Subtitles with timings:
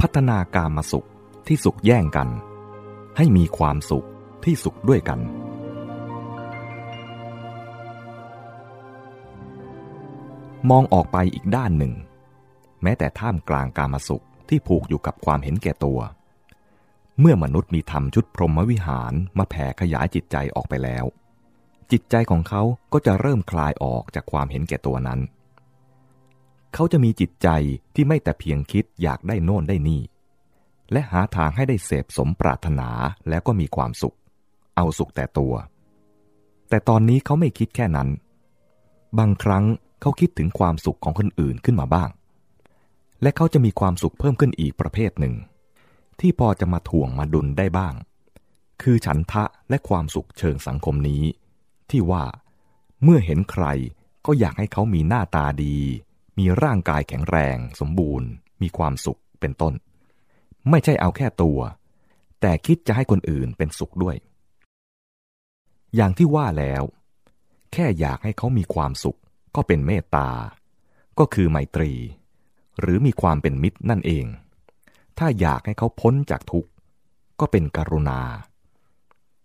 [0.00, 1.08] พัฒนาการมาสุข
[1.48, 2.28] ที่สุขแย่งกัน
[3.16, 4.06] ให้มีความสุข
[4.44, 5.20] ที่สุขด้วยกัน
[10.70, 11.92] มองออกไปอีกด้านหนึ่ง
[12.82, 16.00] แม้แต่ท่ามกลางการมาสุขที่ผูกอยู่กับความเห็นแก่ตัว
[17.20, 21.04] เมื่อมนุษย์มีธรรมชุดพรหมวิหารมาแผ่ขยายจิตใจออกไปแล้ว
[21.92, 22.62] จิตใจของเขา
[22.92, 25.20] ก็จะเริ่มคลายออกจากความเห็นแก่ตัวนั้น
[26.74, 27.48] เขาจะมีจิตใจ
[27.94, 30.02] ที่ไม่แต่เพียงคิดอยากได้โน่นได้นี่
[30.92, 32.88] และหาทางให้ได้เสพสมปรารถนา
[33.28, 34.16] แล้วก็มีความสุข
[34.76, 35.54] เอาสุขแต่ตัว
[36.68, 38.08] แต่ตอนนี้เขาไม่คิดแค่นั้น
[39.18, 39.64] บางครั้ง
[40.00, 42.10] เขาคิดถึงความสุขของคนอื่นขึ้นมาบ้าง
[43.22, 45.34] และเขาจะมีความสุขเพิ่มขึ้นอีกประเภทหนึ่ง
[46.20, 47.94] ที่พอจะมาถ่วงมาดุลได้บ้าง
[48.82, 51.22] คือฉันทะและความสุขเชิงสังคมนี้
[51.90, 52.24] ที่ว่า
[53.02, 53.64] เมื่อเห็นใคร
[54.26, 55.76] ก็อยากให้เขามีหน้าตาดี
[56.38, 58.28] มีร่างกายแข็งแรง สมบูรณ์
[58.62, 59.74] มีความสุขเป็นต้น
[60.70, 61.58] ไม่ใช่เอาแค่ตัว
[62.40, 64.16] แต่คิดจะให้คนอื่นเป็นสุขด้วย
[65.94, 66.82] อย่างที่ว่าแล้ว
[67.72, 69.18] แค่อยากให้เขามีความสุข
[69.56, 70.28] ก็เป็นเมตตา
[71.18, 71.92] ก็คือไมตรี
[72.80, 74.26] หรือมีความเป็นมิตรนั่นเอง
[75.18, 76.70] ถ้าอยากให้เขาพ้นจากทุกข์
[77.40, 78.20] ก็เป็นกรุณา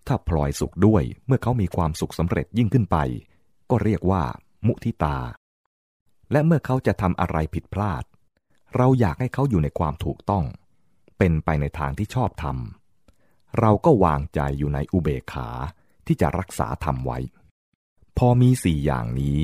[0.08, 2.97] ถ้าพลอยสุขด้วยเมื่อเขามีความสุขสำเร็จยิ่งขึ้นไป
[3.69, 4.23] ก็เรียกว่า
[4.67, 5.17] มุทิตา
[6.34, 8.03] และเมื่อเขาจะทำอะไรผิดพลาด
[8.76, 10.45] เราอยากให้เขาอยู่ในความถูกต้อง
[11.17, 15.50] เป็นไปในทางที่ชอบทำเราก็วางใจอยู่ในอุเบกขา
[16.06, 17.20] ที่จะรักษาธรรมไว้
[18.17, 19.39] พอมีสี่อย่างนี้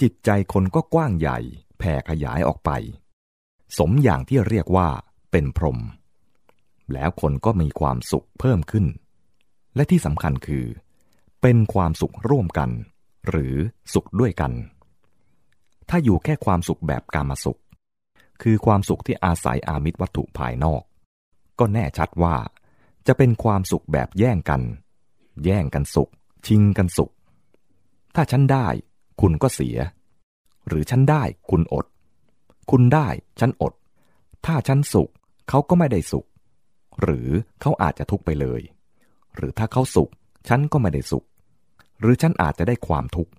[0.00, 1.38] จิตใจคนก็กว้างใหญ่
[1.78, 2.70] แผ่ขยายออกไป
[3.78, 4.88] สมอย่างที่เรียกว่า
[5.30, 5.78] เป็นพรหม
[6.92, 8.86] แล้วคนก็มีความสุขเพิ่มขึ้น
[9.74, 10.66] และที่สำคัญคือ
[11.42, 12.70] เป็นความสุขร่วมกัน
[13.28, 13.54] หรือ
[13.92, 14.52] สุขด้วยกัน
[15.88, 17.60] ถ้าอยู่แค่ความสุขแบบกามสุข
[18.42, 20.82] คือความสุขที่อาศัยอามิตรวัตถุภายนอก
[21.58, 22.36] ก็แน่ชัดว่า
[23.06, 24.62] จะเป็นความสุขแบบแย่งกัน
[25.44, 26.10] แย่งกันสุข
[26.46, 27.12] ชิงกันสุข
[28.14, 28.66] ถ้าฉันได้
[29.20, 29.76] คุณก็เสีย
[30.68, 31.86] หรือฉันได้คุณอด
[32.70, 33.08] คุณได้
[33.40, 33.72] ฉันอด
[34.46, 35.10] ถ้าฉันสุข
[35.48, 36.26] เขาก็ไม่ได้สุข
[37.02, 37.28] หรือ
[37.60, 38.60] เขาอาจจะทุกข์ไปเลย
[39.36, 40.10] หรือถ้าเขาสุข
[40.48, 41.24] ฉันก็ไม่ได้สุข
[42.00, 43.32] หรือฉันอาจจะได้ความทุกข์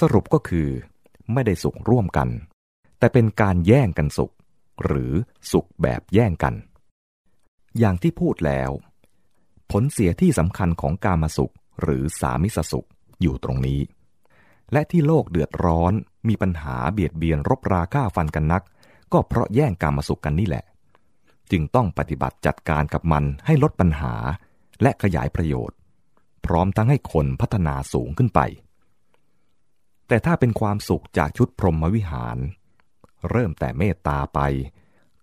[0.00, 0.68] สรุปก็คือ
[1.32, 2.28] ไม่ได้สุขร่วมกัน
[2.98, 4.32] แต่เป็นการแย่งกันสุข
[4.84, 5.12] หรือ
[5.52, 6.54] สุขแบบแย่งกัน
[7.78, 8.70] อย่างที่พูดแล้ว
[9.70, 12.88] ผลเสียที่สำคัญของกามาสุขหรือสามิสสุข
[13.20, 13.80] อยู่ตรงนี้
[14.72, 15.92] และที่โลกเดือดร้อน
[16.28, 18.62] มีปัญหาเบียดเบียนรบราฆ่าฟันกันนัก
[19.12, 20.64] ก็เพราะแย่งกามาสุขกันนี่แหละ
[21.50, 24.14] จึงต้องปฏิบัติจัดการกับมันให้ลดปัญหา
[24.82, 25.76] และขยายประโยชน์
[26.46, 28.40] พร้อมทั้งให้คนพัฒนาสูงขึ้นไป
[30.08, 32.38] แต่ถ้าเป็นความสุขจากชุดพรหมวิหาร
[33.30, 34.40] เริ่มแต่เมตตาไป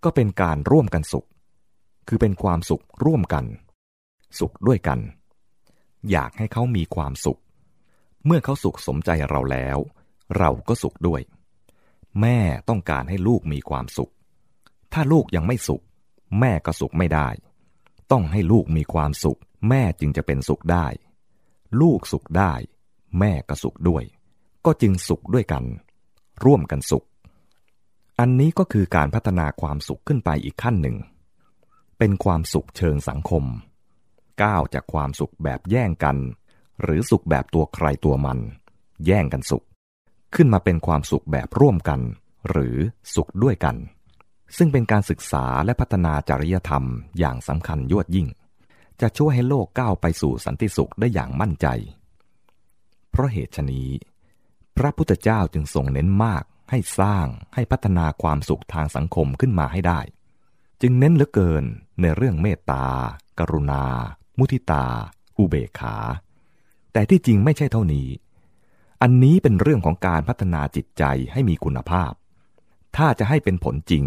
[0.04, 1.26] ก็เป็นการร่วมกันสุข
[2.08, 3.44] คือเป็นความสุขร่วมกัน
[4.38, 4.98] สุขด้วยกัน
[6.10, 7.40] อยากให้เขามีความสุข
[8.26, 9.78] เมื่อเขาสุขสมใจเราแล้ว
[10.38, 11.20] เราก็สุขด้วย
[12.20, 14.12] แม่ต้องการให้ลูกมีความสุข
[14.92, 15.82] ถ้าลูกยังไม่สุข
[16.40, 17.28] แม่ก็สุขไม่ได้
[18.12, 20.86] ต้องให้ลูกมีความสุข แม่จึงจะเป็นสุขได้
[21.80, 22.52] ลูกสุขได้
[23.18, 24.04] แม่ก็สุขด้วย
[24.66, 25.64] ก็จึงสุขด้วยกัน
[26.44, 27.06] ร่วมกันสุข
[28.20, 30.96] อันนี้ก็คือการพัฒนาความสุขขึ้นไปอีกขั้นหนึ่ง
[31.98, 33.44] เป็นความสุขเชิงสังคม
[34.42, 36.16] ก้าวจากความสุขแบบแย่งกัน
[36.82, 38.38] หรือสุขแบบตัวใครตัวมัน
[39.06, 39.64] แย่งกันสุข
[40.34, 42.00] ขึ้นมาเป็นความสุขแบบร่วมกัน
[42.50, 42.76] หรือ
[43.14, 43.76] สุขด้วยกัน
[44.56, 46.84] ซึ่งเป็นการศึกษาและพัฒนาจริยธรรม
[47.18, 48.28] อย่างสำคัญยวดยิ่ง
[49.00, 51.66] จะช่วยให้โลกก้าวไปสู่สันติสุขได้อย่างมั่นใจ
[53.10, 53.88] เพราะเหตุชนี้
[54.76, 60.00] พระพุทธเจ้าจึงทรงเน้นมากให้สร้างให้พัฒนาความสุขทางสังคมขึ้นมาให้ได้
[60.80, 61.64] จึงเน้นเหลือเกิน
[62.00, 62.86] ในเรื่องเมตตา
[63.38, 63.84] กรุณา
[64.38, 64.86] มุทิตา
[65.38, 65.96] อุเบกขา
[66.92, 68.08] แต่ที่จริงไม่ใช่เท่านี้
[69.02, 72.12] อันนี้เป็นเรื่องของการพัฒนาจิตใจให้มีคุณภาพ
[72.96, 74.04] ถ้าจะให้เป็นผลจริง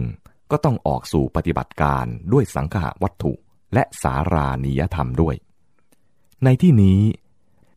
[0.51, 3.33] ก็ต้องออกสู่ปฏิบัติการด้วยสังฆะวัตถุ
[3.73, 5.35] และสารานิยธรรมด้วย
[6.43, 6.99] ในที่นี้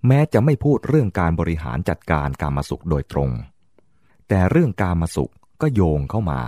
[0.07, 3.31] แม้จะไม่พูดเรื่องการบริหารจัดการการมาสุขโดยตรง
[4.29, 6.41] แต่เรื่องการมาสุขก็โยงเข้ามา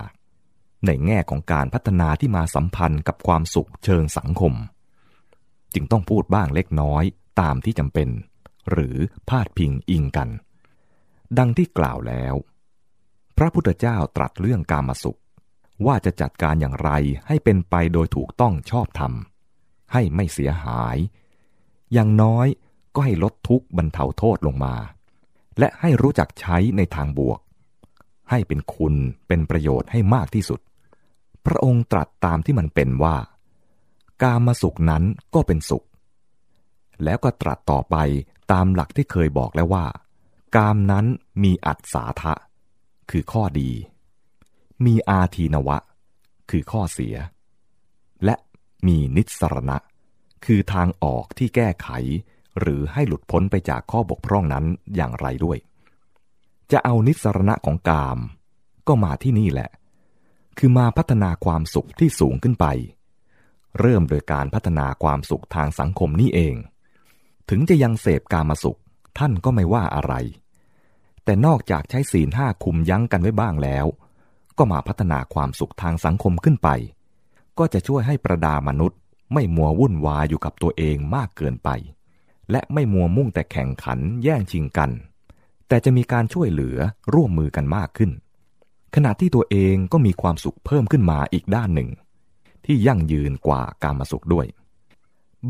[0.87, 4.55] ในแง่ของการพัฒนาที่มาสัมพันธ์กับความสุขเชิงสังคม
[5.75, 7.05] จึงต้องพูดบ้างเล็กน้อย
[7.41, 8.09] ตามที่จำเป็น
[8.71, 8.97] หรือ
[9.29, 10.29] พาดพิงอิงกัน
[11.39, 12.35] ดังที่กล่าวแล้ว
[13.37, 15.21] พระพุทธเจ้าตรัสเรื่องการมาสุข
[15.87, 16.91] ว่าจะจัดการอย่างไร
[17.27, 19.13] ให้เป็นไปโดยถูกต้องชอบธรรม
[19.93, 20.97] ให้ไม่เสียหาย
[21.93, 22.47] อย่างน้อย
[22.95, 24.75] ก็ให้ลดทุกข์บรรเทาโทษลงมา
[25.59, 27.41] และให้รู้จักใช้ในทางบวก
[28.31, 28.95] ให้เป็นคุณ
[29.29, 30.61] เป็นประโยชน์ให้มากที่สุด
[31.47, 33.17] พระองค์ตรัสตามที่มันเป็นว่า
[34.23, 35.03] กามาสุขนั้น
[35.35, 35.85] ก็เป็นสุข
[37.05, 37.97] แล้วก็ตรัสต่อไป
[38.53, 39.87] ตามหลักที่เคยบอกแล้วว่า
[40.57, 41.07] กามนั้น
[41.43, 42.35] มีอัศาทะ
[43.11, 43.71] คือข้อดี
[44.85, 45.79] มีอาทีนวะ
[46.51, 47.17] คือข้อเสีย
[48.25, 48.35] และ
[48.87, 49.79] มีนิสรณะ
[50.45, 51.89] คือทางออกที่แก้ไข
[52.61, 54.65] หรือให้หลุดพ้นไปจากข้อบกพร่องนั้น
[54.97, 55.59] อย่างไรด้วย
[56.73, 58.19] จะเอานิสรณะของกาม
[58.89, 59.71] ก็มาที่นี่แหละ
[60.59, 62.67] คือมาพัฒนาความสุขที่สูงขึ้นไป
[63.81, 66.55] เริ่มโดยการพัฒนาความสุขทางสังคมนี่เอง
[67.51, 68.79] ถึงจะยังเสพกามาสุข
[69.19, 70.15] ท่านก็ไม่ว่าอะไร
[71.25, 73.87] แต่นอกจากใช้ศีลห้าคุมยั้งกันไว้บ้างแล้ว
[74.59, 76.69] ก็มาพัฒนาความสุขทางสังคมขึ้นไป
[77.59, 78.99] ก็จะช่วยให้ประดามนุษย์
[79.33, 81.69] ไม่มัววุ่นวายอยู่กับตัวเองมากเกินไป
[82.53, 84.91] และไม่มัวมุ่งแต่แข่งขันแย่งชิงกัน
[85.69, 86.77] แต่จะมีการช่วยเหลือ
[87.15, 88.11] ร่วมมือกันมากขึ้น
[88.95, 91.91] ขณะที่ตัวเองก็มีความสุขเพิ่มขึ้นมาอีกด้านหนึ่ง
[92.65, 94.47] ที่ยั่งยืนกว่าการมาสุขด้วย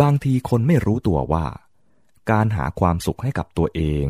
[0.00, 1.46] บางทีคนไม่รู้ตัวว่า
[2.30, 4.06] การหาความสุขให้กับตัวเอง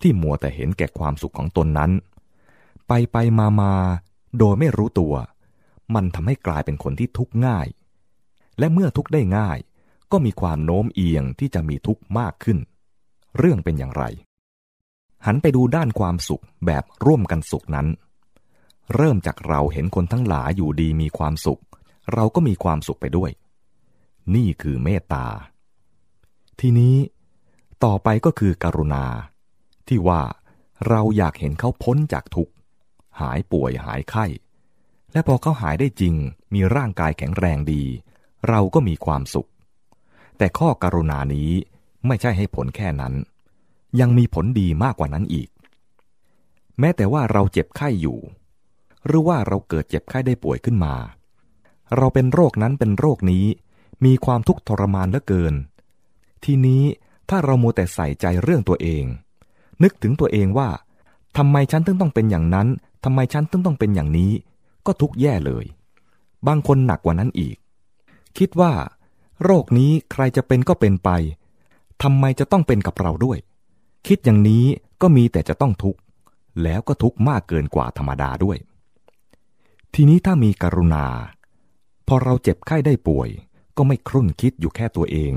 [0.00, 1.90] ที่มัวแต่เห็นแก่ความสุขของตนนั้น
[2.88, 3.74] ไปไปมามา
[4.38, 5.14] โดยไม่รู้ตัว
[5.94, 7.66] มันทำให้กลายเป็นคนที่ทุกข์ง่าย
[8.58, 9.58] และเมื่อทุกข์ได้ง่าย
[10.12, 12.58] ก็มีความโน้มเอียงที่จะมีทุกข์มากขึ้น
[13.38, 14.04] เรื่องเป็นอย่างไร
[15.26, 17.86] หันไปดูด้านความสุขแบบร่วมกันสุขนั้น
[18.94, 21.60] เริ่มจากเราเห็นคนทั้งหลายอยู่ดีมีความสุข
[22.14, 23.30] เราก็มีความสุขไปด้วย
[24.34, 25.26] นี่คือเมตตา
[26.60, 26.96] ทีนี้
[27.84, 29.04] ต่อไปก็คือกรุณา
[29.88, 30.22] ที่ว่า
[30.88, 32.52] เราอยากเห็นเขาพ้นจากทุกข์
[33.20, 34.26] หายป่วยหายไข้
[35.12, 36.14] และพอเขาหายได้จริง
[36.54, 37.84] มีร่างกายแข็งแรงดี
[38.48, 39.48] เราก็มีความสุข
[40.38, 41.50] แต่ข้อการุณานี้
[42.06, 43.14] ไม่ใช่ให้ผลแค่นั้น
[44.00, 45.48] ยังมีผลดีมากกว่านั้นอีก
[46.78, 48.18] แม้แต่ว่าเราเจ็บไข้อยู่
[49.06, 50.94] หรือว่าเราเกิดเจ็บไข้ได้ป่วยขึ้นมา
[51.96, 53.44] เราเป็นโรคนั้นเป็นโรคนี้
[54.04, 55.54] มีความทุกข์ทรมานเหลือเกิน
[56.44, 56.82] ทีนี้
[57.28, 59.04] ถ้าเราโมแต่ใส่ใจเรื่องตัวเอง
[59.82, 60.68] นึกถึงตัวเองว่า
[61.36, 62.68] ทำไมฉันถึงต้องเป็นอย่างนั้น
[63.04, 64.32] ทำไมฉันถึงต้องเป็นอย่างนี้
[64.86, 65.64] ก็ทุกแย่เลย
[66.46, 67.56] บางคนหนักกว่านั้นอีก
[68.38, 68.72] คิดว่า
[69.42, 71.10] โรคนี้ใครจะเป็นก็เป็นไป
[72.02, 73.38] ทำไมจะต้องเป็นกับเราด้วย
[74.06, 74.64] คิดอย่างนี้
[75.02, 76.00] ก็มีแต่จะต้องทุกข์
[76.62, 78.58] แล้วก็ทุกข์มากเกินกว่าธรรมดาด้วย
[79.94, 81.06] ทีนี้ถ้ามีกรุณา
[82.06, 83.28] พอเราเจ็บไข้ได้ป่วย
[83.76, 85.32] ก็ไม่ครุ่นคิดอยู่แค่ตัวเอง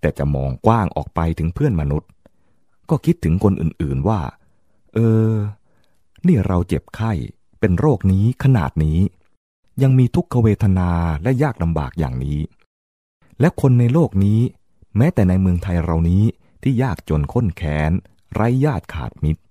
[0.00, 2.10] แต่จะมองกว้างออกไปถึงเพื่อนมนุษย์
[2.90, 4.20] ก็คิดถึงคนอื่นๆว่า
[4.94, 4.98] เอ
[5.30, 5.32] อ
[6.26, 7.12] นี่เราเจ็บไข้
[7.60, 8.98] เป็นโรคนี้ขนาดนี้
[9.82, 10.90] ยังมีทุกขเวทนา
[11.22, 12.38] และยากลำบากอย่างนี้
[13.40, 14.40] และคนในโลกนี้
[14.96, 16.24] แม้แต่ในเมืองไทยเรานี้
[16.62, 17.92] ที่ยากจนข้นแค้น
[18.32, 19.42] ไร้ญาติขาดมิตร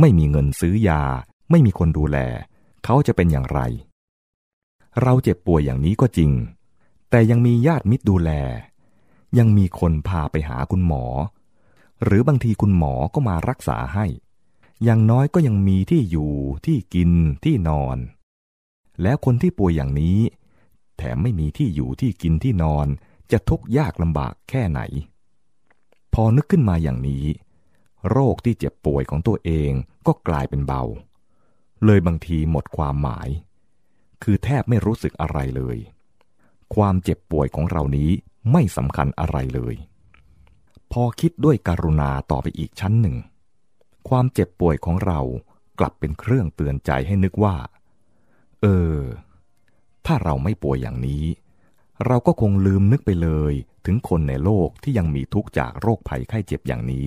[0.00, 1.02] ไม่มีเงินซื้อยา
[1.50, 2.18] ไม่มีคนดูแล
[2.84, 3.60] เขาจะเป็นอย่างไร
[5.02, 6.30] เราเจ็บป่วยอย่างนี้ก็จริง
[7.10, 8.30] แต่ยังมีญาติมิตรดูแล
[9.38, 11.04] ยังมีคนพาไปหาคุณหมอ
[12.04, 14.06] หรือบางทีคุณหมอก็มารักษาให้
[14.84, 16.32] อย่างน้อยก็ยังมีที่อยู่
[16.66, 17.10] ที่กิน
[17.44, 17.98] ที่นอน
[19.02, 20.18] แล้วคนที่ป่วยอย่างนี้
[20.96, 22.86] แถมไม่มีที่อยู่ที่กินที่นอน
[23.32, 24.80] จะทุกข์ยากลำบากแค่ไหน
[26.14, 27.24] พอนึกขึ้นมาอย่างนี้
[28.10, 29.70] โรคที่เจ็บป่วยของตัวเอง
[30.06, 30.82] ก็กลายเป็นเบา
[31.84, 33.28] เลยบางทีหมดความหมาย
[34.22, 35.76] คือแทบไม่รู้สึกอะไรเลย
[36.74, 38.10] ความเจ็บป่วยของเรานี้
[38.52, 39.74] ไม่สำคัญอะไรเลย
[40.92, 43.16] พอคิดด้วยการุณาต่อไปอีกชั้นหนึ่ง
[44.08, 45.20] ความเจ็บป่วยของเรา
[45.78, 47.56] กลับเป็นเครื่องเตือนใจให้นึกว่า
[48.62, 48.98] เออ
[50.06, 51.24] ถ้าเราไม่ป่วยอย่างนี้
[52.06, 53.54] เราก็คงลืมนึกไปเลย
[53.86, 57.06] ถึงคนในโลกที่ยังมีทุกข์จากโรคภัยไข้เจ็บอย่างนี้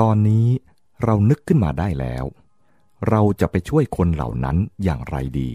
[0.00, 0.46] ตอนนี้
[1.04, 2.24] เรานึกขึ้นมาได้แล้ว
[3.10, 5.50] เราจะไปช่วยคนเหล่านั้นอย่างไรดี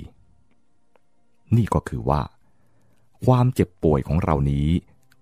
[1.56, 2.22] นี่ก็คือว่า
[3.26, 4.68] ความเจ็บป่วยของเรานี้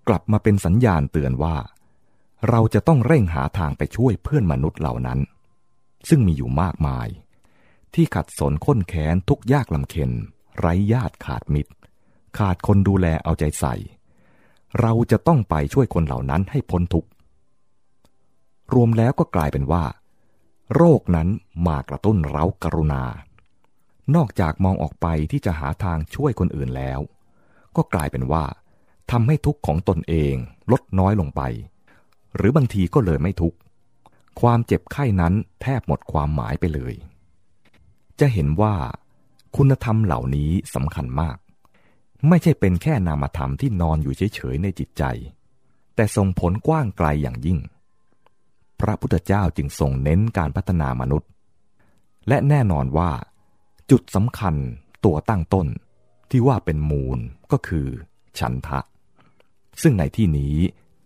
[0.08, 1.56] กลับมาเป็นสัญญาณเตือนว่า
[2.48, 5.18] เราจะต้องเร่งหาทางไปช่วยเพื่อนมนุษย์เหล่านั้น
[6.08, 7.08] ซึ่งมีอยู่มากมาย
[7.94, 10.10] ที่ขัดสนข้นแค้นทุกยากลำเค็น
[10.58, 11.72] ไร้ญาติขาดมิตร
[12.38, 13.74] ขาดคนดูแลเอาใจใส่
[14.80, 17.08] เราจะต้องไปช่วยคนเหล่านั้นให้พ้นทุกข์
[18.74, 19.84] รวมแล้วก็กลายเป็นว่า
[20.74, 21.28] โรคนั้น
[21.66, 23.04] มากระตุ้นเรากรุณา
[24.14, 27.00] นอกจากมองออกไปที่จะหาทางช่วยคนอื่นแล้ว
[27.76, 28.44] ก็กลายเป็นว่า
[29.10, 30.34] ทำให้ทุกข์ของตนเอง
[30.72, 31.42] ลดน้อยลงไป
[32.36, 33.58] หรือบางทีก็เลยไม่ทุกข์
[34.40, 36.94] ความเจ็บไข้นั้นแทบหมดความหมายไปเลย
[38.20, 38.74] จะเห็นว่า
[39.56, 41.36] คุณธรรมเหล่านี้สำคัญมาก
[42.28, 45.02] ไม่ใช่เป็นแค่นามธรรมที่นอนอยู่เฉยๆในจิตใจ
[45.94, 47.58] แต่ส่งผลกว้างไกลอย่างยิ่ง
[48.80, 51.30] พระพุทธเจ้าจึงทรงเน้นการพัฒนามนุษย์
[52.28, 53.10] และแน่นอนว่า
[53.90, 54.54] จุดสำคัญ
[55.04, 55.66] ตัวตั้งต้น
[56.30, 57.18] ที่ว่าเป็นมูล
[57.52, 57.86] ก็คือ
[58.38, 58.80] ฉันทะ
[59.82, 60.56] ซึ่งในที่นี้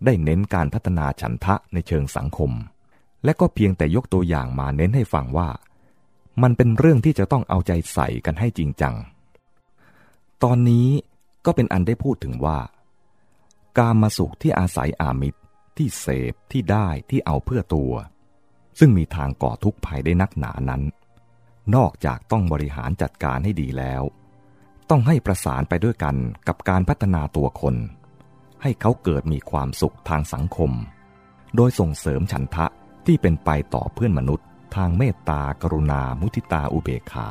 [0.05, 2.51] ได้เน้นการพัฒนาฉันทะในเชิงสังคม
[3.23, 5.49] และก็เพียงแต่ยกตัวอย่างมาเน้นให้ฟังว่า
[6.41, 8.95] มันเป็นเรื่องที่จะต้องเอาใจใส่กันให้จริงจัง
[10.43, 10.87] ตอนนี้
[11.45, 12.59] ก็เป็นอันได้พูดถึงว่า
[13.79, 15.39] การมาสุขที่อาศัยอามิตร
[15.77, 17.93] ที่เสพที่ได้ที่เอาเพื่อตัว
[18.79, 20.81] ซึ่งมีทางก่อทุกข์ภัยได้นักหนานั้น
[21.75, 24.03] นอกจากต้องบริหารจัดการให้ดีแล้ว
[24.89, 26.15] ต้องให้ประสานไปด้วยกัน
[26.47, 27.75] กับการพัฒนาตัวคน
[28.61, 30.71] ให้เขาเกิดมีความสุขทางสังคม
[31.55, 32.65] โดยส่งเสริมฉันทะ
[33.05, 37.29] ที่เป็นไปต่อเพื่อนมนุษย์ ทางเมตตากรุณามุทิตาอุเบกขา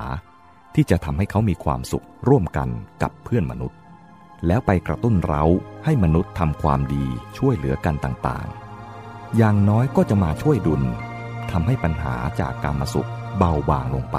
[0.74, 2.68] ที่จะทำให้เขามีความสุขร่วมกัน
[3.02, 3.78] กับเพื่อนมนุษย์
[4.46, 5.44] แล้วไปกระตุ้นเรา
[5.84, 7.04] ให้มนุษย์ทำความดี
[7.38, 10.82] ช่วยเหลือกันต่างๆ อย่างน้อยก็จะมาช่วยดุล
[11.50, 14.18] ทำให้ปัญหาจากการมาสุขเบาบางลงไป